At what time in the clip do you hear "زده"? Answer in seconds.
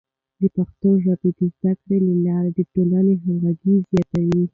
1.55-1.71